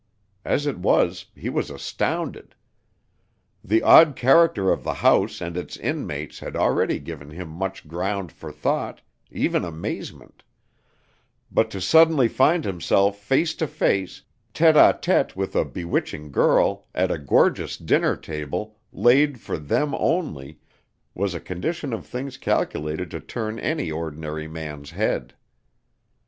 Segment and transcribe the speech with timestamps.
[0.43, 2.55] As it was, he was astounded.
[3.63, 8.31] The odd character of the house and its inmates had already given him much ground
[8.31, 10.41] for thought, even amazement;
[11.51, 14.23] but to suddenly find himself face to face,
[14.55, 19.93] tete a tete with a bewitching girl, at a gorgeous dinner table, laid for them
[19.93, 20.57] only,
[21.13, 25.35] was a condition of things calculated to turn any ordinary man's head.